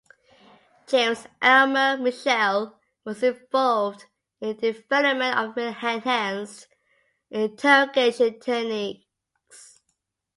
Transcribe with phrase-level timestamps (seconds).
[0.87, 4.05] James Elmer Mitchell was involved
[4.39, 6.67] in the development of enhanced
[7.29, 9.79] interrogation techniques.